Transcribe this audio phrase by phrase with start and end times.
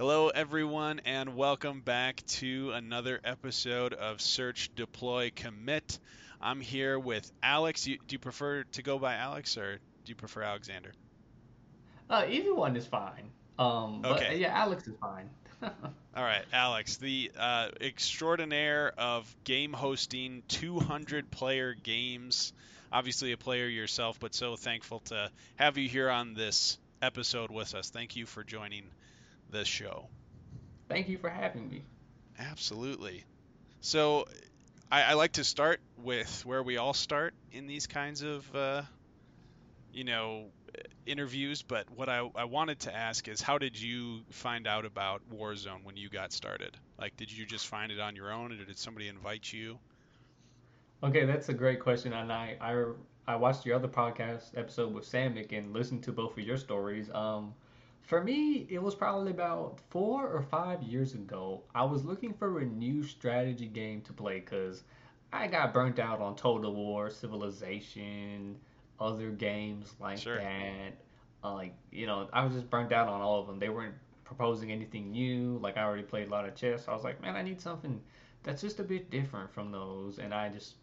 [0.00, 5.98] Hello, everyone, and welcome back to another episode of Search, Deploy, Commit.
[6.40, 7.86] I'm here with Alex.
[7.86, 10.92] You, do you prefer to go by Alex or do you prefer Alexander?
[12.08, 13.28] Uh, either one is fine.
[13.58, 14.38] Um, but Okay.
[14.38, 15.28] yeah, Alex is fine.
[15.62, 22.54] All right, Alex, the uh, extraordinaire of game hosting 200 player games.
[22.90, 27.74] Obviously, a player yourself, but so thankful to have you here on this episode with
[27.74, 27.90] us.
[27.90, 28.84] Thank you for joining
[29.50, 30.08] this show.
[30.88, 31.84] Thank you for having me.
[32.38, 33.24] Absolutely.
[33.80, 34.26] So,
[34.90, 38.82] I, I like to start with where we all start in these kinds of, uh,
[39.92, 40.46] you know,
[41.06, 41.62] interviews.
[41.62, 45.84] But what I, I wanted to ask is, how did you find out about Warzone
[45.84, 46.76] when you got started?
[46.98, 49.78] Like, did you just find it on your own, or did somebody invite you?
[51.02, 52.84] Okay, that's a great question, and I I,
[53.26, 57.10] I watched your other podcast episode with Samick and listened to both of your stories.
[57.14, 57.54] Um,
[58.02, 61.62] for me, it was probably about four or five years ago.
[61.74, 64.82] I was looking for a new strategy game to play because
[65.32, 68.56] I got burnt out on Total War, Civilization,
[68.98, 70.38] other games like Sure.
[70.38, 70.96] that.
[71.42, 73.58] Uh, like you know, I was just burnt out on all of them.
[73.58, 75.58] They weren't proposing anything new.
[75.58, 76.86] Like I already played a lot of chess.
[76.88, 78.00] I was like, man, I need something
[78.42, 80.18] that's just a bit different from those.
[80.18, 80.74] And I just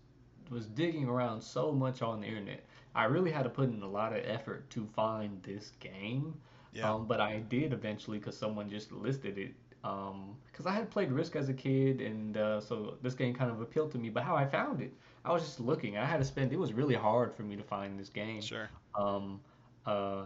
[0.49, 2.63] was digging around so much on the internet.
[2.95, 6.33] I really had to put in a lot of effort to find this game.
[6.73, 6.91] Yeah.
[6.91, 9.53] Um, but I did eventually because someone just listed it.
[9.83, 13.51] Um, because I had played Risk as a kid, and uh, so this game kind
[13.51, 14.09] of appealed to me.
[14.09, 14.91] But how I found it,
[15.23, 15.97] I was just looking.
[15.97, 16.51] I had to spend.
[16.51, 18.41] It was really hard for me to find this game.
[18.41, 18.69] Sure.
[18.95, 19.39] Um,
[19.85, 20.23] uh,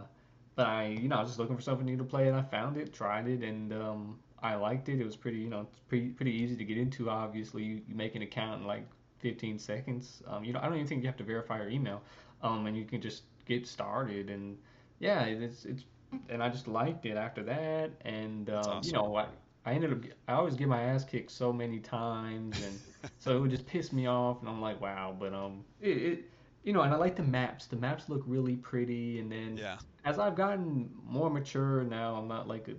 [0.54, 2.42] but I, you know, I was just looking for something new to play, and I
[2.42, 5.00] found it, tried it, and um, I liked it.
[5.00, 7.08] It was pretty, you know, pretty pretty easy to get into.
[7.08, 8.86] Obviously, you, you make an account in like
[9.20, 10.22] 15 seconds.
[10.26, 12.02] Um, you know, I don't even think you have to verify your email.
[12.42, 14.58] Um, and you can just get started, and
[14.98, 15.84] yeah, it's it's,
[16.28, 19.28] and I just liked it after that, and um, you know, I
[19.64, 22.80] I ended up, I always get my ass kicked so many times, and
[23.18, 26.24] so it would just piss me off, and I'm like, wow, but um, it, it
[26.64, 27.66] you know, and I like the maps.
[27.66, 29.78] The maps look really pretty, and then Yeah.
[30.04, 32.74] as I've gotten more mature now, I'm not like a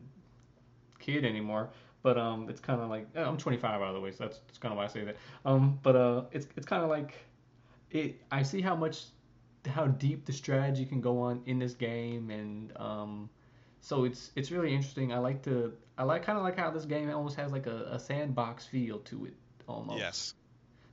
[1.00, 1.70] kid anymore.
[2.02, 4.58] But um, it's kind of like uh, I'm 25 by the way, so that's, that's
[4.58, 5.16] kind of why I say that.
[5.46, 7.14] Um, but uh, it's it's kind of like
[7.92, 8.22] it.
[8.32, 9.06] I see how much
[9.68, 13.30] how deep the strategy can go on in this game, and um,
[13.82, 15.14] so it's it's really interesting.
[15.14, 17.90] I like to I like kind of like how this game almost has like a,
[17.92, 19.34] a sandbox feel to it
[19.68, 20.00] almost.
[20.00, 20.34] Yes.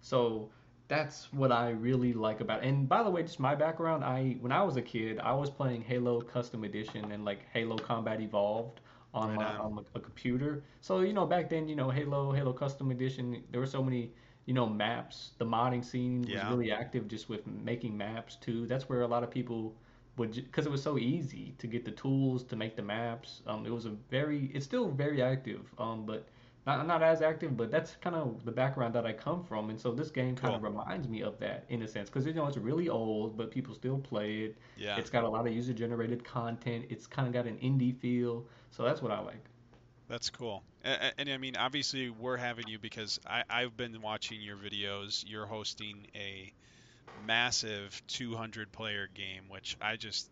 [0.02, 0.50] So
[0.88, 2.68] that's what I really like about it.
[2.68, 5.50] And by the way, just my background, I when I was a kid, I was
[5.50, 8.80] playing Halo Custom Edition and like Halo Combat Evolved
[9.14, 9.84] on Right my on.
[9.94, 10.62] a, a computer.
[10.80, 14.12] So, you know, back then, you know, Halo Halo Custom Edition, there were so many,
[14.46, 15.32] you know, maps.
[15.38, 16.48] The modding scene was Yeah.
[16.50, 18.66] really active just with making maps too.
[18.66, 19.74] That's where a lot of people
[20.16, 23.42] would because it was so easy to get the tools to make the maps.
[23.46, 25.72] Um, it was a very it's still very active.
[25.78, 26.26] Um, but
[26.66, 29.80] not, not as active, but that's kind of the background that I come from, and
[29.80, 32.46] so this game kind of reminds me of that in a sense, because you know
[32.46, 34.58] it's really old, but people still play it.
[34.76, 34.98] Yeah.
[34.98, 36.84] It's got a lot of user-generated content.
[36.90, 39.42] It's kind of got an indie feel, so that's what I like.
[40.06, 40.62] That's cool.
[40.82, 45.24] And, I mean, obviously, we're having you because I, I've been watching your videos.
[45.26, 46.52] You're hosting a
[47.26, 50.30] massive 200 player game, which I just,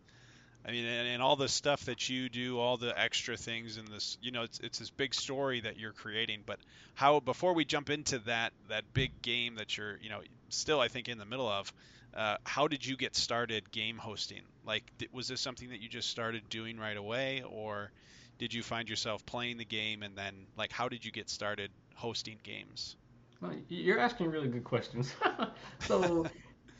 [0.65, 3.85] I mean, and, and all the stuff that you do, all the extra things in
[3.85, 6.41] this, you know, it's, it's this big story that you're creating.
[6.45, 6.59] But
[6.95, 10.87] how, before we jump into that, that big game that you're, you know, still, I
[10.87, 11.71] think, in the middle of,
[12.15, 14.41] uh, how did you get started game hosting?
[14.65, 17.91] Like, was this something that you just started doing right away, or
[18.39, 21.71] did you find yourself playing the game and then like how did you get started
[21.95, 22.97] hosting games?
[23.41, 25.15] Well, You're asking really good questions.
[25.79, 26.31] So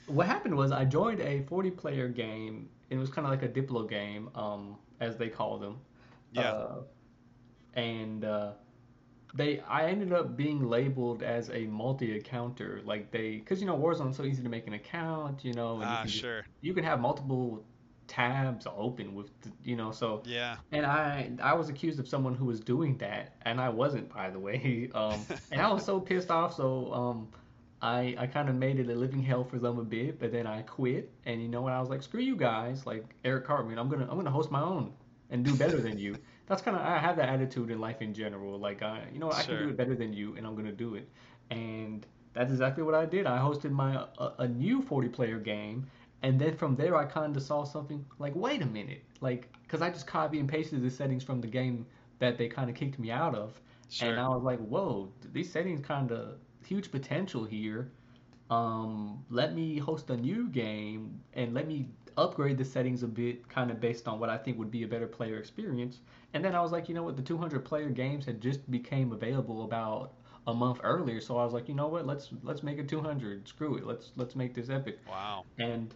[0.07, 2.69] what happened was I joined a 40-player game.
[2.89, 5.79] It was kind of like a Diplo game, um, as they call them,
[6.31, 6.41] Yeah.
[6.41, 6.81] uh,
[7.73, 8.53] and uh,
[9.33, 12.81] they I ended up being labeled as a multi-accounter.
[12.85, 15.91] Like they, because you know Warzone's so easy to make an account, you know, and
[15.91, 16.45] you Ah, can sure.
[16.61, 17.63] you can have multiple
[18.09, 19.29] tabs open with,
[19.63, 20.57] you know, so Yeah.
[20.71, 24.29] and I I was accused of someone who was doing that, and I wasn't, by
[24.29, 24.89] the way.
[24.95, 27.27] Um, and I was so pissed off, so um,
[27.81, 30.45] I I kind of made it a living hell for them a bit, but then
[30.47, 31.73] I quit, and you know what?
[31.73, 34.61] I was like, screw you guys, like Eric Cartman, I'm gonna I'm gonna host my
[34.61, 34.91] own
[35.29, 36.15] and do better than you.
[36.47, 38.57] That's kind of I have that attitude in life in general.
[38.59, 40.95] Like I, you know, I can do it better than you, and I'm gonna do
[40.95, 41.07] it.
[41.51, 43.25] And that's exactly what I did.
[43.25, 45.87] I hosted my a, a new 40 player game,
[46.23, 49.81] and then from there I kind of saw something like, wait a minute, like because
[49.81, 51.85] I just copy and pasted the settings from the game
[52.19, 53.59] that they kind of kicked me out of,
[54.01, 57.91] and I was like, whoa, these settings kind of huge potential here.
[58.49, 61.87] Um, let me host a new game and let me
[62.17, 64.87] upgrade the settings a bit, kind of based on what I think would be a
[64.87, 65.99] better player experience.
[66.33, 69.11] And then I was like, you know what, the 200 player games had just became
[69.11, 70.13] available about
[70.47, 73.47] a month earlier, so I was like, you know what, let's let's make it 200.
[73.47, 74.99] Screw it, let's let's make this epic.
[75.07, 75.45] Wow.
[75.59, 75.93] And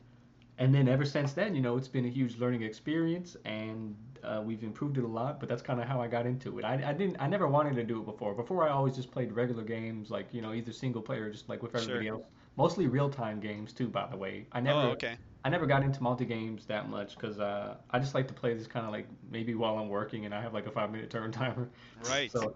[0.58, 4.42] and then ever since then, you know, it's been a huge learning experience, and uh,
[4.44, 5.40] we've improved it a lot.
[5.40, 6.66] But that's kind of how I got into it.
[6.66, 8.34] I, I didn't, I never wanted to do it before.
[8.34, 11.64] Before, I always just played regular games, like you know, either single player, just like
[11.64, 12.16] with everybody Sure.
[12.16, 12.26] else.
[12.56, 14.46] Mostly real time games too, by the way.
[14.52, 15.18] I never, Oh, okay.
[15.44, 18.54] I never got into multi games that much because uh, I just like to play
[18.54, 21.10] this kind of like maybe while I'm working, and I have like a five minute
[21.10, 21.68] turn timer.
[22.08, 22.32] Right.
[22.32, 22.56] So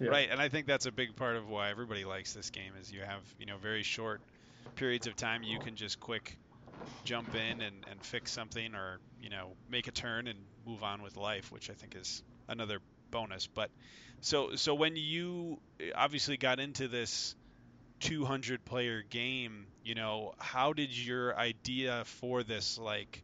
[0.00, 0.08] yeah.
[0.08, 2.90] Right, and I think that's a big part of why everybody likes this game is
[2.90, 4.20] you have, you know, very short
[4.74, 6.36] periods of time you can just quick
[7.04, 11.02] jump in and, and fix something or, you know, make a turn and move on
[11.02, 12.80] with life, which I think is another
[13.10, 13.46] bonus.
[13.46, 13.70] But
[14.20, 17.34] so so when you eh, obviously got into this
[18.00, 23.22] 200 player game, you know, how did your idea for this like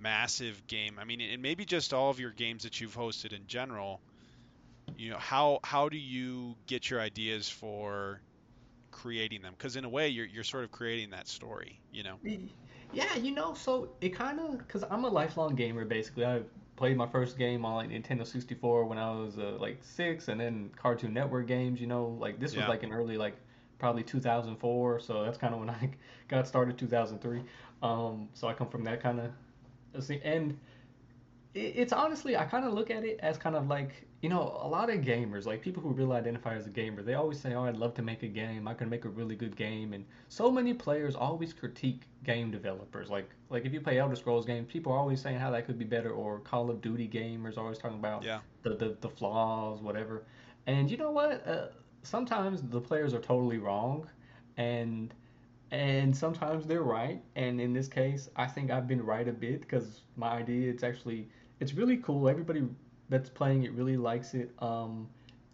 [0.00, 3.46] massive game, I mean, and maybe just all of your games that you've hosted in
[3.46, 4.00] general,
[4.96, 8.20] you know how how do you get your ideas for
[8.90, 12.18] creating them because in a way you're, you're sort of creating that story you know
[12.92, 16.24] Yeah, you know, so it kind of because I'm a lifelong gamer basically.
[16.24, 16.42] I
[16.76, 20.40] played my first game on like Nintendo 64 when I was uh, like six, and
[20.40, 21.80] then Cartoon Network games.
[21.80, 22.68] You know, like this was Yeah.
[22.68, 23.36] like in early like
[23.78, 25.90] probably 2004, so that's kind of when I
[26.28, 27.42] got started 2003.
[27.82, 29.30] Um, so I come from that kind of
[30.24, 30.58] and
[31.54, 34.58] it, it's honestly I kind of look at it as kind of like you know
[34.62, 37.54] a lot of gamers like people who really identify as a gamer they always say
[37.54, 38.66] oh I'd love to make a game.
[38.66, 39.92] I can make a really good game.
[39.92, 43.10] And so many players always critique game developers.
[43.10, 45.78] Like like if you play Elder Scrolls games people are always saying how that could
[45.78, 48.40] be better or Call of Duty gamers are always talking about yeah.
[48.62, 50.24] the the, the flaws whatever.
[50.66, 51.46] And you know what?
[51.46, 51.68] Uh,
[52.02, 54.08] sometimes the players are totally wrong
[54.56, 55.14] and
[55.70, 57.22] and sometimes they're right.
[57.36, 60.82] And in this case i think i've been right a bit because my idea it's
[60.82, 61.28] actually
[61.60, 62.28] it's really cool.
[62.28, 62.62] Everybody
[63.08, 65.08] that's playing it really likes it um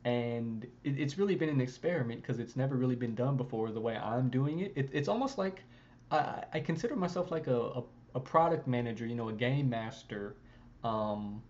[0.05, 3.81] and it, it's really been an experiment because it's never really been done before the
[3.81, 5.63] way i'm doing it, it it's almost like
[6.11, 7.83] i i consider myself like a, a,
[8.15, 10.37] a product manager you know a game master
[10.83, 11.43] um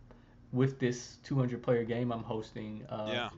[0.53, 3.29] with this 200 player game i'm hosting uh yeah.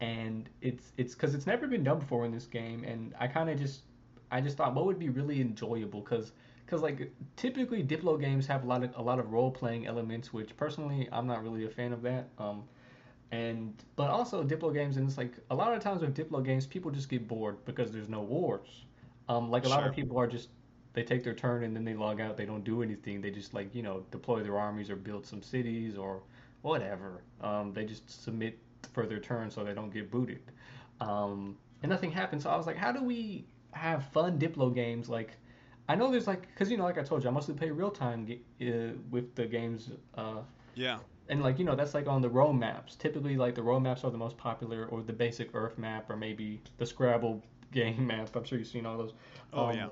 [0.00, 3.48] and it's it's because it's never been done before in this game and i kind
[3.48, 3.82] of just
[4.32, 6.32] i just thought what would be really enjoyable because
[6.64, 10.32] because like typically diplo games have a lot of a lot of role playing elements
[10.32, 12.64] which personally i'm not really a fan of that um
[13.32, 16.66] and but also diplo games and it's like a lot of times with diplo games
[16.66, 18.84] people just get bored because there's no wars.
[19.28, 20.50] Um like a lot of people are just
[20.92, 23.52] they take their turn and then they log out they don't do anything they just
[23.54, 26.22] like you know deploy their armies or build some cities or
[26.62, 27.22] whatever.
[27.40, 28.58] Um they just submit
[28.92, 30.42] for their turn so they don't get booted.
[31.00, 35.08] Um and nothing happens so i was like how do we have fun diplo games
[35.08, 35.36] like
[35.88, 37.90] i know there's like because you know like i told you i mostly play real
[37.90, 38.26] time
[38.62, 38.64] uh,
[39.10, 40.40] with the games uh
[40.74, 40.98] yeah.
[41.28, 42.96] and like you know that's like on the road maps.
[42.96, 46.16] Typically like the road maps are the most popular or the basic earth map or
[46.16, 47.42] maybe the scrabble
[47.72, 48.34] game map.
[48.36, 49.12] I'm sure you've seen all those.
[49.52, 49.88] Oh Um, yeah.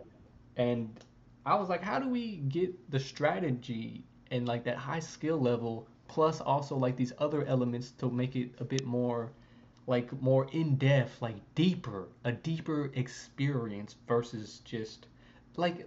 [0.56, 1.04] and
[1.46, 5.88] i was like how do we get the strategy and like that high skill level
[6.08, 9.32] plus also like these other elements to make it a bit more
[9.86, 15.06] like more in depth like deeper a deeper experience versus just
[15.56, 15.86] like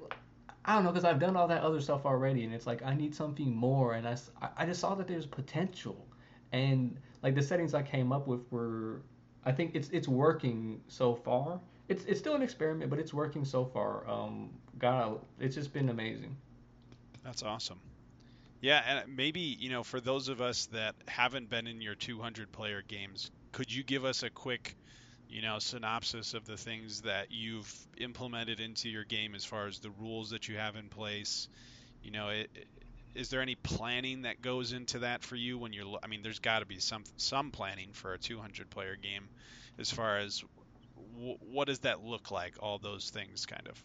[0.65, 2.95] I don't know because I've done all that other stuff already, and it's like I
[2.95, 4.17] need something more, and I
[4.57, 6.07] I just saw that there's potential,
[6.51, 9.01] and like the settings I came up with were,
[9.45, 11.59] I think it's it's working so far.
[11.87, 14.09] It's it's still an experiment, but it's working so far.
[14.09, 16.35] Um, God, it's just been amazing.
[17.23, 17.79] that's awesome
[18.61, 22.51] yeah and maybe you know for those of us that haven't been in your 200
[22.51, 24.75] player games could you give us a quick
[25.35, 29.79] you know synopsis of the things that you've implemented into your game as far as
[29.79, 31.49] the rules that you have in place?
[32.03, 32.49] You know it,
[33.15, 36.39] is there any planning that goes into that for you when you're i mean there's
[36.39, 39.29] got to be some some planning for a 200 player game
[39.79, 40.43] as far as
[40.95, 43.83] w- what does that look like all those things kind of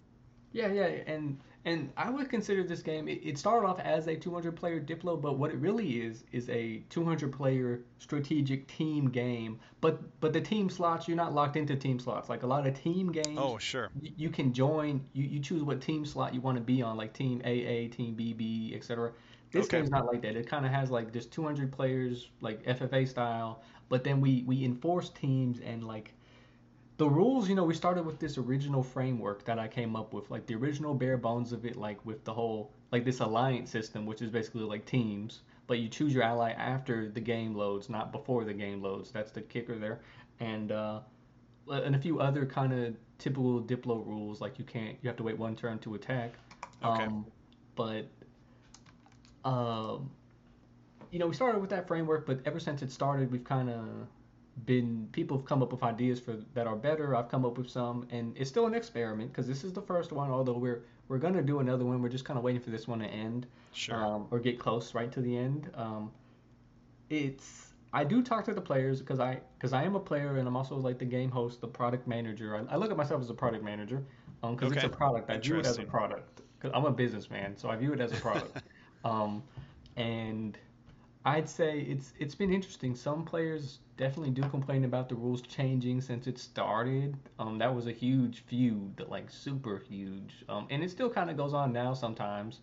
[0.52, 3.07] Yeah, yeah, and and I would consider this game.
[3.09, 6.49] It, it started off as a 200 player Diplo, but what it really is is
[6.49, 9.61] a 200 player strategic team game.
[9.80, 12.28] But but the team slots you're not locked into team slots.
[12.28, 15.04] Like a lot of team games, oh sure you, you can join.
[15.12, 18.14] You, you choose what team slot you want to be on, like Team AA, Team
[18.16, 19.12] BB, etc.
[19.52, 19.78] This Okay.
[19.78, 20.37] game's not like that.
[20.37, 23.62] It kind of has like just 200 players, like FFA style.
[23.88, 26.14] But then we we enforce teams and like
[27.00, 30.30] the rules, you know, we started with this original framework that I came up with,
[30.30, 34.04] like the original bare bones of it, like with the whole, like this alliance system,
[34.04, 38.12] which is basically like teams, but you choose your ally after the game loads, not
[38.12, 39.11] before the game loads.
[39.11, 40.00] That's the kicker there.
[40.40, 41.00] And, uh,
[41.71, 45.23] and a few other kind of typical Diplo rules, like you can't, you have to
[45.23, 46.35] wait one turn to attack.
[46.85, 47.04] Okay.
[47.04, 47.25] Um,
[47.76, 48.09] but
[49.47, 50.11] um,
[51.11, 53.87] you know, we started with that framework, but ever since it started, we've kind of
[54.66, 57.14] been people have come up with ideas for that are better.
[57.16, 60.12] I've come up with some, and it's still an experiment because this is the first
[60.12, 60.30] one.
[60.30, 63.00] Although we're we're gonna do another one, we're just kind of waiting for this one
[63.00, 63.97] to end, Sure.
[63.97, 65.71] um, or get close right to the end.
[65.75, 66.11] Um,
[67.09, 70.47] it's I do talk to the players because I because I am a player and
[70.47, 72.57] I'm also like the game host, the product manager.
[72.57, 74.04] I, I look at myself as a product manager
[74.42, 75.30] um because it's a product.
[75.30, 78.12] I view it as a product because I'm a businessman, so I view it as
[78.12, 78.62] a product.
[79.04, 79.42] um,
[79.97, 80.59] and
[81.24, 82.94] I'd say it's it's been interesting.
[82.94, 87.14] Some players definitely do complain about the rules changing since it started.
[87.38, 90.44] Um, that was a huge feud, like super huge.
[90.48, 92.60] Um, and it still kind of goes on now sometimes.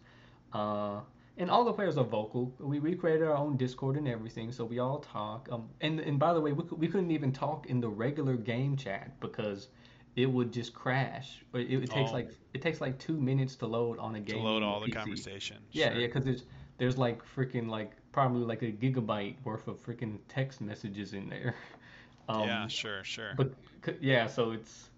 [0.54, 1.02] Uh,
[1.38, 2.52] and all the players are vocal.
[2.60, 5.48] We, we created our own Discord and everything, so we all talk.
[5.52, 8.76] Um, and and by the way, we, we couldn't even talk in the regular game
[8.76, 9.68] chat because
[10.16, 11.46] it would just crash.
[11.54, 12.14] It, it takes Oh.
[12.14, 14.38] like it takes like two minutes to load on a game.
[14.38, 14.94] to load all the PC.
[14.96, 15.58] conversation.
[15.74, 16.00] Yeah, Sure.
[16.02, 16.44] yeah, because there's
[16.80, 21.54] there's like freaking like probably like a gigabyte worth of freaking text messages in there.
[22.30, 23.32] Um, yeah, sure, sure.
[23.38, 23.54] But
[24.02, 24.90] yeah, so it's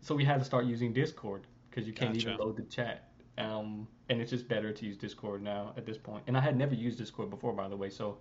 [0.00, 3.10] so we had to start using Discord because you can't even load the chat.
[3.38, 6.24] Um, and it's just better to use Discord now at this point.
[6.26, 7.90] And I had never used Discord before, by the way.
[7.90, 8.18] So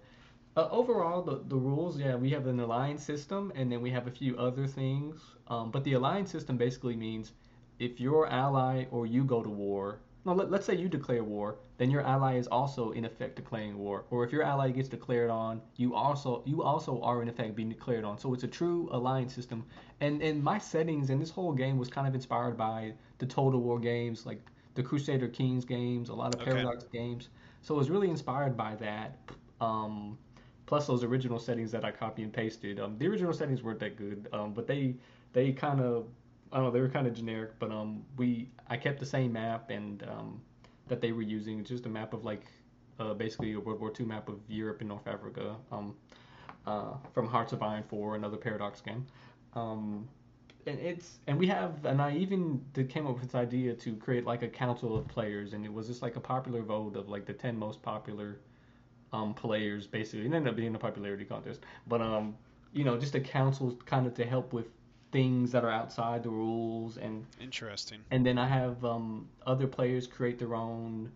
[0.55, 4.05] uh, overall, the the rules, yeah, we have an alliance system, and then we have
[4.05, 5.19] a few other things.
[5.47, 7.31] Um, but the alliance system basically means
[7.79, 11.58] if your ally or you go to war, no, let, let's say you declare war,
[11.77, 14.06] then your ally is also in effect declaring war.
[14.10, 17.70] Or if your ally gets declared on, you also you also are in effect being
[17.70, 18.18] declared on.
[18.18, 19.65] So it's a true alliance system.
[20.01, 23.60] And and my settings and this whole game was kind of inspired by the Total
[23.60, 24.42] War games, like
[24.75, 26.44] the Crusader Kings games, a lot of Okay.
[26.44, 27.30] Paradox games.
[27.62, 29.18] So it was really inspired by that.
[29.62, 30.18] Um,
[30.65, 32.80] plus those original settings that I copy and pasted.
[32.80, 34.96] Um, the original settings weren't that good, um, but they
[35.34, 36.08] they kind of
[36.53, 37.51] I don't know they were kind of generic.
[37.60, 40.41] But um, we I kept the same map and um,
[40.88, 41.60] that they were using.
[41.60, 42.45] It's just a map of like
[43.00, 45.55] uh, basically a World War II map of Europe and North Africa.
[45.72, 45.95] Um,
[46.65, 49.05] uh, from Hearts of Iron 4, another Paradox game.
[49.53, 50.07] Um,
[50.65, 54.25] and it's and we have and I even came up with this idea to create
[54.25, 57.25] like a council of players, and it was just like a popular vote of like
[57.25, 58.39] the ten most popular
[59.12, 60.22] um, players, basically.
[60.22, 62.36] It ended up being a popularity contest, but um,
[62.72, 64.67] you know, just a council kind of to help with
[65.13, 68.00] things that are outside the rules, and Interesting.
[68.12, 71.12] and then I have um, other players create their own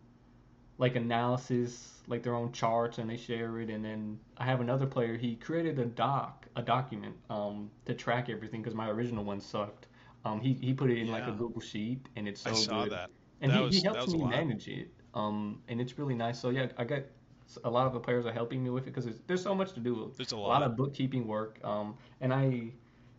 [0.77, 3.69] like analysis, like their own charts, and they share it.
[3.69, 5.17] And then I have another player.
[5.17, 9.87] He created a doc, a document, um, to track everything because my original one sucked.
[10.23, 12.83] Um, he he put it in like a Google sheet, and it's so I saw
[12.83, 12.91] good.
[12.93, 13.09] that.
[13.41, 14.89] And That he, was- he helps me manage it.
[15.13, 16.39] Um, and it's really nice.
[16.39, 17.01] So yeah, I got
[17.63, 19.79] a lot of the players are helping me with it because there's so much to
[19.79, 20.47] do There's a lot.
[20.47, 21.59] a lot of bookkeeping work.
[21.63, 22.71] Um, and I,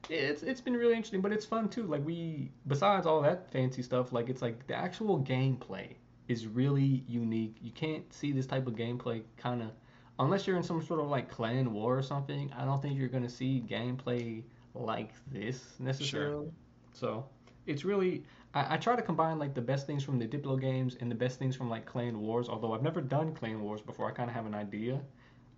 [0.08, 1.84] it's it's been really interesting, but it's fun too.
[1.84, 5.94] Like we, besides all that fancy stuff, like it's like the actual gameplay
[6.28, 7.56] is really unique.
[7.60, 9.70] You can't see this type of gameplay kind of
[10.18, 12.52] unless you're in some sort of like clan war or something.
[12.56, 14.42] I don't think you're gonna see gameplay
[14.74, 16.48] like this necessarily.
[16.92, 17.26] So
[17.66, 18.24] it's really
[18.54, 21.14] I, I try to combine like the best things from the Diplo games and the
[21.14, 22.48] best things from like Clan Wars.
[22.48, 25.00] Although I've never done Clan Wars before, I kind of have an idea.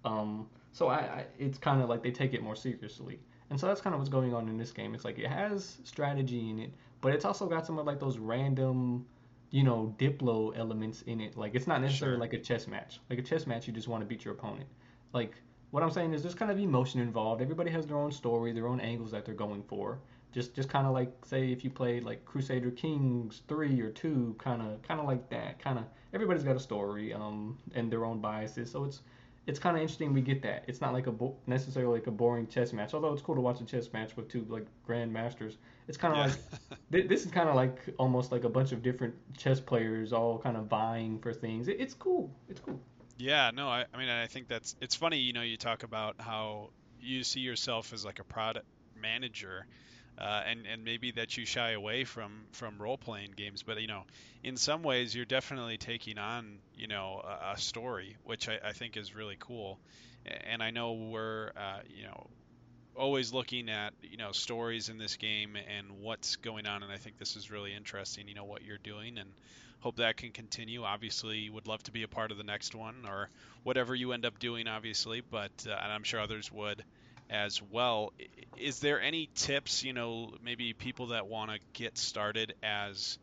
[0.04, 3.19] Um, so I, I it's kind of like they take it more seriously,
[3.50, 4.95] and so that's kind of what's going on in this game.
[4.95, 8.19] It's like it has strategy in it, but it's also got some of like those
[8.19, 9.07] random,
[9.50, 11.37] you know, Diplo elements in it.
[11.37, 12.21] Like it's not necessarily Sure.
[12.21, 13.00] like a chess match.
[13.11, 14.69] Like a chess match, you just want to beat your opponent.
[15.12, 15.35] Like
[15.73, 17.42] what I'm saying is there's kind of emotion involved.
[17.42, 19.99] Everybody has their own story, their own angles that they're going for.
[20.33, 24.37] Just just kind of like say if you played like Crusader Kings 3 or 2,
[24.38, 25.59] kind of kind of like that.
[25.59, 28.71] Kind of everybody's got a story um and their own biases.
[28.71, 29.00] So it's
[29.50, 30.64] it's kind of interesting we get that.
[30.69, 32.95] It's not like a bo- necessarily like a boring chess match.
[32.95, 35.57] Although it's cool to watch a chess match with two like grandmasters.
[35.88, 36.25] It's kind of Yeah.
[36.71, 40.12] like Th- this is kind of like almost like a bunch of different chess players
[40.12, 41.69] all kind of vying for things.
[41.69, 42.30] It, it's cool.
[42.49, 42.80] It's cool.
[43.19, 45.19] Yeah, no, I, I mean, I think that's it's funny.
[45.19, 48.66] You know, you talk about how you see yourself as like a product
[49.00, 49.66] manager,
[50.21, 53.87] uh, and and maybe that you shy away from from role playing games, but you
[53.87, 54.03] know,
[54.45, 58.73] in some ways, you're definitely taking on you know a, a story, which I, I
[58.73, 59.79] think is really cool.
[60.47, 62.27] And I know we're uh, you know
[62.95, 66.99] always looking at you know stories in this game and what's going on, and I
[66.99, 68.29] think this is really interesting.
[68.29, 69.31] You know what you're doing and
[69.81, 70.85] hope that can continue.
[70.85, 73.31] Obviously, would love to be a part of the next one or
[73.62, 76.85] whatever you end up doing, obviously, but uh, and I'm sure others would
[77.31, 78.13] as well.
[78.57, 83.19] Is there any tips, you know, maybe people that want to get started as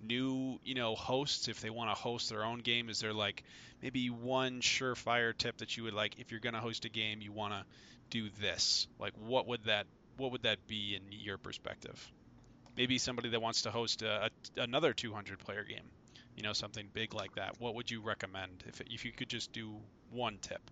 [0.00, 2.90] new, you know, hosts if they want to host their own game?
[2.90, 3.44] Is there like
[3.82, 7.22] maybe one surefire tip that you would like if you're going to host a game,
[7.22, 7.64] you want to
[8.10, 8.88] do this?
[9.00, 9.86] Like what would that
[10.18, 12.12] what would that be in your perspective?
[12.76, 15.90] Maybe somebody that wants to host a, a, another 200 player game.
[16.36, 19.52] you know, something big like that, what would you recommend if if you could just
[19.52, 19.80] do
[20.10, 20.70] one tip?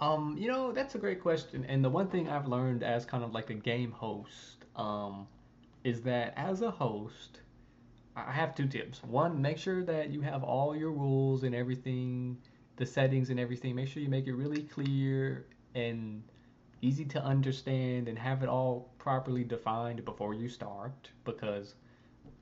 [0.00, 1.64] Um, you know, that's a great question.
[1.68, 5.26] And the one thing I've learned as kind of like a game host, um,
[5.84, 7.40] is that as a host,
[8.16, 9.02] I have two tips.
[9.04, 12.38] One, make sure that you have all your rules and everything,
[12.76, 13.74] the settings and everything.
[13.74, 16.22] Make sure you make it really clear and
[16.80, 21.74] easy to understand and have it all properly defined before you start because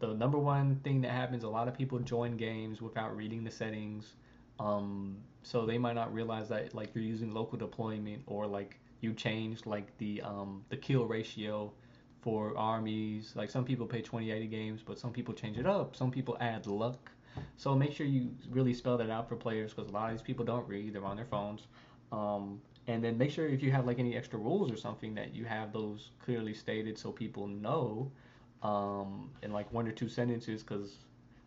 [0.01, 3.51] the number one thing that happens a lot of people join games without reading the
[3.51, 4.17] settings
[4.59, 9.13] um, so they might not realize that like you're using local deployment or like you
[9.13, 11.73] changed like the um, the kill ratio
[12.21, 13.33] for armies.
[13.35, 15.97] Like some people pay 2080 games but some people change it up.
[15.97, 17.11] Some people add luck.
[17.57, 20.23] So make sure you really spell that out for players because a lot of these
[20.23, 20.95] people don't read.
[20.95, 21.67] They're on their phones.
[22.13, 25.35] Um, and then make sure if you have like any extra rules or something that
[25.35, 28.11] you have those clearly stated so people know
[28.63, 30.97] um, in like one or two sentences because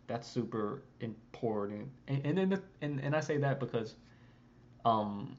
[0.08, 1.90] that's super important.
[2.08, 3.96] And, and then the, and, and I say that because
[4.86, 5.38] um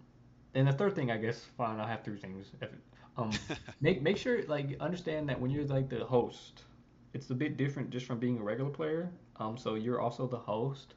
[0.54, 2.52] and the third thing I guess fine I'll have three things.
[3.16, 3.30] Um
[3.80, 6.64] make make sure like understand that when you're like the host,
[7.14, 9.10] it's a bit different just from being a regular player.
[9.36, 10.94] Um so you're also the host.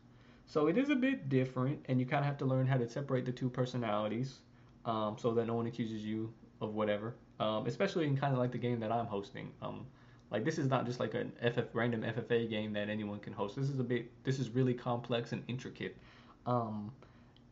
[0.47, 2.89] So it is a bit different and you kind of have to learn how to
[2.89, 4.39] separate the two personalities
[4.85, 7.15] um so that no one accuses you of whatever.
[7.39, 9.51] Um especially in kind of like the game that I'm hosting.
[9.61, 9.85] Um
[10.31, 13.55] like this is not just like an FF random FFA game that anyone can host.
[13.55, 15.97] This is a bit this is really complex and intricate.
[16.45, 16.91] Um,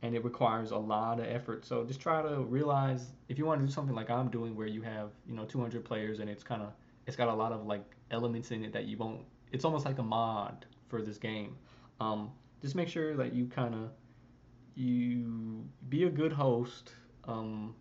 [0.04, 1.66] and it requires a lot of effort.
[1.66, 4.68] So just try to realize if you want to do something like I'm doing where
[4.68, 6.72] you have, you know, 200 players and it's kind of
[7.08, 9.98] it's got a lot of like elements in it that you won't it's almost like
[9.98, 11.56] a mod for this game.
[12.00, 12.32] Um,
[12.62, 13.90] just make sure that you kind of
[14.76, 16.92] you be a good host.
[17.26, 17.76] Um,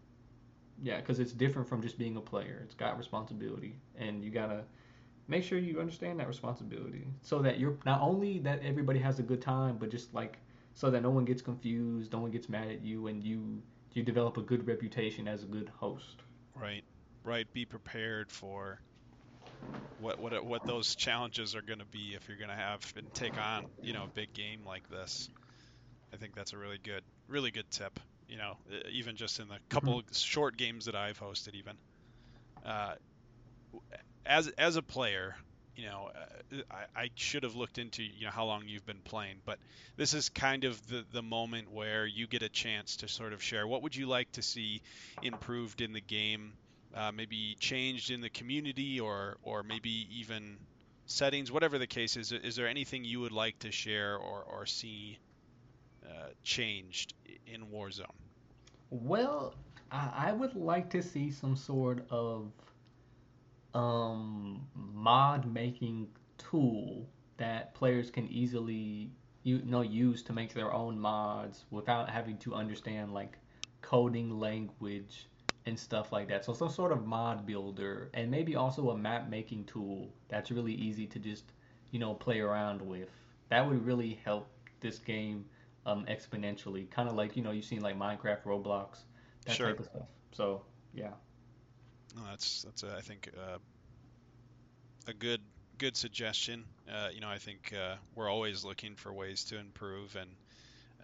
[0.82, 2.60] yeah, because it's different from just being a player.
[2.64, 4.64] It's got responsibility, and you gotta
[5.28, 9.22] make sure you understand that responsibility so that you're not only that everybody has a
[9.22, 10.38] good time, but just like
[10.74, 13.62] so that no one gets confused, no one gets mad at you, and you
[13.94, 16.16] you develop a good reputation as a good host.
[16.54, 16.84] Right,
[17.24, 17.50] right.
[17.52, 18.80] Be prepared for
[20.00, 23.12] what what what those challenges are going to be if you're going to have and
[23.14, 25.28] take on you know a big game like this.
[26.12, 27.98] I think that's a really good really good tip.
[28.28, 28.56] You know,
[28.90, 30.12] even just in the couple mm-hmm.
[30.12, 31.76] short games that I've hosted, even.
[32.64, 32.94] Uh,
[34.26, 35.36] as as a player,
[35.76, 39.02] you know, uh, I, I, should have looked into you know how long you've been
[39.04, 39.58] playing, but
[39.96, 43.42] this is kind of the the moment where you get a chance to sort of
[43.42, 44.82] share what would you like to see
[45.22, 46.52] improved in the game,
[46.94, 50.56] uh, maybe changed in the community, or or maybe even
[51.06, 52.32] settings, whatever the case is.
[52.32, 55.18] Is there anything you would like to share or or see
[56.04, 57.14] uh, changed
[57.46, 58.06] in Warzone?
[58.90, 59.54] Well,
[59.90, 62.50] I would like to see some sort of
[63.76, 66.08] um, mod making
[66.38, 69.10] tool that players can easily
[69.42, 73.38] you know use to make their own mods without having to understand like
[73.82, 75.28] coding language
[75.66, 76.44] and stuff like that.
[76.44, 80.72] So some sort of mod builder and maybe also a map making tool that's really
[80.72, 81.44] easy to just
[81.90, 83.10] you know play around with.
[83.50, 84.48] That would really help
[84.80, 85.44] this game
[85.84, 86.90] um, exponentially.
[86.90, 89.00] Kind of like you know you've seen like Minecraft, Roblox,
[89.44, 89.68] that sure.
[89.68, 90.08] type of stuff.
[90.32, 90.62] So
[90.94, 91.10] yeah.
[92.24, 93.58] That's that's I think uh,
[95.06, 95.40] a good
[95.78, 96.64] good suggestion.
[96.90, 100.30] Uh, you know, I think uh, we're always looking for ways to improve and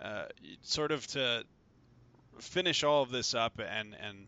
[0.01, 0.25] uh,
[0.63, 1.45] sort of to
[2.39, 4.27] finish all of this up and and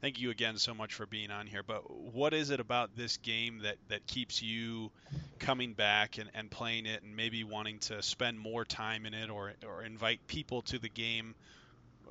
[0.00, 1.62] thank you again so much for being on here.
[1.62, 4.90] But what is it about this game that that keeps you
[5.38, 9.30] coming back and, and playing it and maybe wanting to spend more time in it
[9.30, 11.34] or or invite people to the game?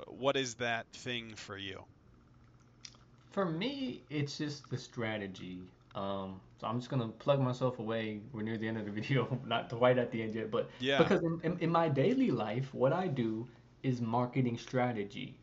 [0.08, 1.84] What is that thing for you?
[3.34, 5.58] For me, it's just the strategy.
[5.96, 8.20] Um, so I'm just gonna plug myself away.
[8.32, 10.98] We're near the end of the video, not quite at the end yet, but yeah.
[10.98, 13.48] because in, in, in, my daily life, what I do
[13.82, 15.34] is marketing strategy.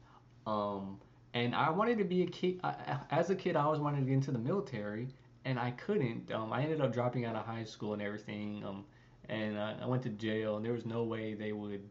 [0.47, 1.01] Um,
[1.33, 2.61] and I wanted to be a kid.
[2.63, 2.75] I,
[3.11, 5.09] as a kid, I always wanted to get into the military,
[5.43, 6.31] and I couldn't.
[6.31, 8.63] Um, I ended up dropping out of high school and everything.
[8.65, 8.85] Um,
[9.27, 11.83] and I, I went to jail, and there was no way they would,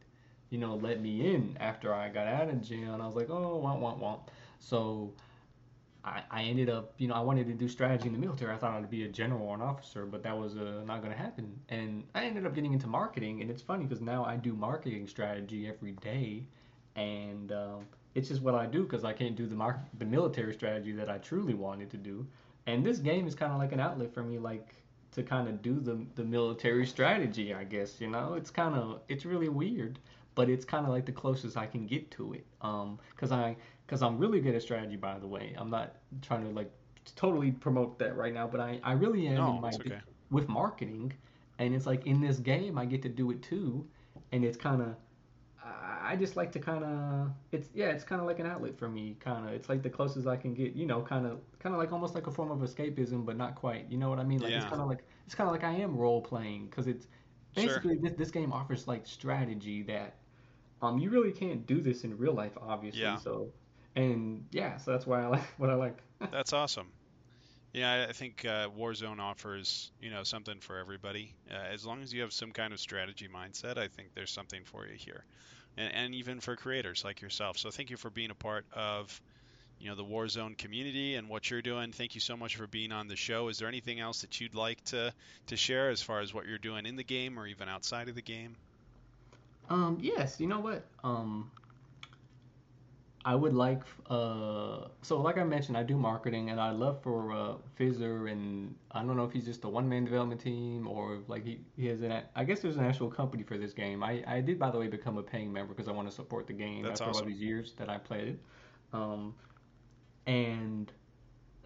[0.49, 2.95] you know, let me in after I got out of jail.
[2.95, 4.21] And I was like, oh, want, want, want.
[4.61, 5.13] So
[6.05, 8.55] I, I ended up, you know, I wanted to do strategy in the military.
[8.55, 11.13] I thought I'd be a general or an officer, but that was uh, not going
[11.13, 11.61] to happen.
[11.69, 15.07] And I ended up getting into marketing, and it's funny because now I do marketing
[15.07, 16.45] strategy every day,
[16.97, 20.55] and um, it's just what I do because I can't do the mar- the military
[20.55, 22.27] strategy that I truly wanted to do.
[22.67, 24.75] And this game is kind of like an outlet for me, like
[25.13, 27.53] to kind of do the the military strategy.
[27.55, 29.99] I guess you know, it's kind of it's really weird,
[30.35, 32.47] but it's kind of like the closest I can get to it.
[32.63, 33.57] Um, because I
[33.91, 35.53] because I'm really good at strategy, by the way.
[35.59, 36.71] I'm not trying to like
[37.17, 39.99] totally promote that right now, but I, I really am no, in my okay.
[40.31, 41.13] with marketing,
[41.59, 43.85] and it's like in this game I get to do it too,
[44.31, 44.95] and it's kind of
[46.11, 48.89] I just like to kind of it's yeah it's kind of like an outlet for
[48.89, 51.75] me kind of it's like the closest I can get you know kind of kind
[51.75, 54.25] of like almost like a form of escapism but not quite you know what I
[54.25, 56.87] mean like it's kind of like it's kind of like I am role playing because
[56.87, 57.07] it's
[57.57, 57.67] Sure.
[57.67, 60.15] basically this, this game offers like strategy that
[60.83, 63.17] um you really can't do this in real life obviously Yeah.
[63.17, 63.53] so
[63.97, 65.97] and yeah so that's why I like what I like
[66.31, 66.89] That's awesome.
[67.73, 71.35] Yeah, I- think uh, Warzone offers you know something for everybody.
[71.51, 74.63] Uh, as long as you have some kind of strategy mindset, I think there's something
[74.65, 75.25] for you here,
[75.79, 77.57] and, and even for creators like yourself.
[77.59, 79.21] So thank you for being a part of
[79.79, 81.93] you know the Warzone community and what you're doing.
[81.93, 83.49] Thank you so much for being on the show.
[83.49, 85.15] Is there anything else that you'd like to
[85.47, 88.15] to share as far as what you're doing in the game or even outside of
[88.15, 88.57] the game?
[89.71, 90.85] Um, yes, you know what?
[91.05, 91.51] Um,
[93.23, 97.33] I would like, uh, so like I mentioned, I do marketing, and I love for
[97.33, 101.45] uh, Fizzer, and I don't know if he's just a one-man development team or like
[101.45, 104.03] he, he has an, I guess there's an actual company for this game.
[104.03, 106.47] I, I did, by the way, become a paying member because I want to support
[106.47, 108.41] the game That's after all these years that I played it.
[108.95, 109.35] Um,
[110.27, 110.91] and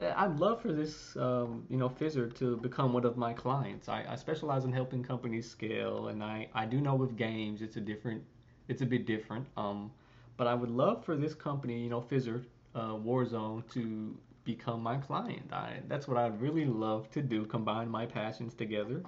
[0.01, 3.89] I'd love for this, um, you know, Fizzer to become one of my clients.
[3.89, 7.77] I, I specialize in helping companies scale, and I, I do know with games it's
[7.77, 8.25] a different,
[8.67, 9.47] it's a bit different.
[9.57, 9.93] Um,
[10.37, 12.45] but I would love for this company, you know, Fizzer,
[12.75, 15.53] uh, Warzone, to become my client.
[15.53, 17.45] I, that's what I'd really love to do.
[17.45, 19.03] Combine my passions together,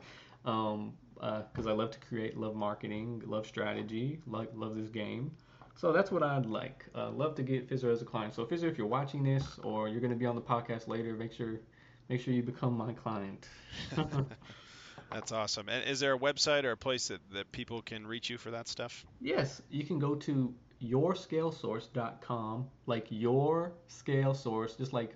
[0.45, 5.33] um, because I love to create, love marketing, love strategy, love love this game.
[5.77, 6.87] So that's what I'd like.
[6.95, 8.35] Uh, love to get Fizzer as a client.
[8.35, 11.15] So Fizzer, if you're watching this or you're going to be on the podcast later,
[11.15, 11.61] make sure
[12.09, 13.49] make sure you become my client.
[15.13, 15.69] That's awesome.
[15.69, 18.51] And is there a website or a place that, that people can reach you for
[18.51, 19.05] that stuff?
[19.21, 25.15] yes, you can go to yourscalesource.com, like your scale source, just like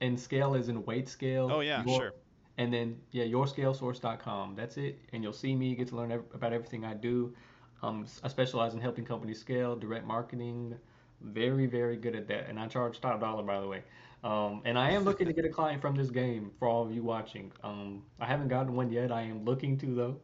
[0.00, 1.48] and scale is in weight scale.
[1.52, 2.12] Oh yeah, your- sure.
[2.58, 4.54] And then yeah, yourscalesource.com.
[4.56, 7.34] That's it, and you'll see me get to learn ev- about everything I do.
[7.82, 10.74] Um, I specialize in helping companies scale, direct marketing.
[11.22, 13.82] Very, very good at that, and I charge top dollar, by the way.
[14.24, 16.92] Um, and I am looking to get a client from this game for all of
[16.92, 17.50] you watching.
[17.64, 19.10] Um, I haven't gotten one yet.
[19.10, 20.16] I am looking to though.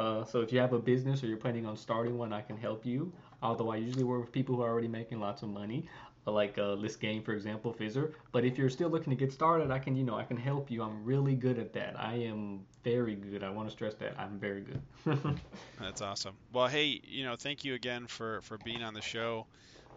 [0.00, 2.56] Uh, so if you have a business or you're planning on starting one, I can
[2.56, 3.12] help you.
[3.46, 5.88] Although I usually work with people who are already making lots of money,
[6.26, 8.12] uh, like uh, this game, for example, Fizzer.
[8.32, 10.70] But if you're still looking to get started, I can, you know, I can help
[10.70, 10.82] you.
[10.82, 11.94] I'm really good at that.
[11.98, 13.44] I am very good.
[13.44, 14.82] I want to stress that I'm very good.
[15.80, 16.34] That's awesome.
[16.52, 19.46] Well, hey, you know, thank you again for for being on the show.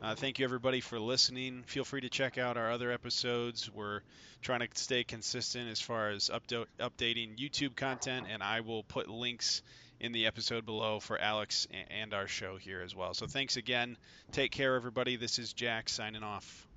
[0.01, 1.63] Uh, thank you everybody for listening.
[1.65, 3.69] Feel free to check out our other episodes.
[3.73, 4.01] We're
[4.41, 9.62] trying to stay consistent as far as updating YouTube content, and I will put links
[9.99, 13.13] in the episode below for Alex and our show here as well.
[13.13, 13.97] So thanks again.
[14.31, 15.15] Take care, everybody.
[15.15, 16.68] This is Jack signing off.